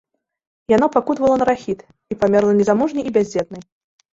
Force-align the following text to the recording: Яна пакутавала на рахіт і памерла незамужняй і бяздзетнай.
Яна 0.75 0.87
пакутавала 0.95 1.35
на 1.41 1.45
рахіт 1.51 1.79
і 2.15 2.17
памерла 2.25 2.57
незамужняй 2.63 3.05
і 3.11 3.15
бяздзетнай. 3.19 3.61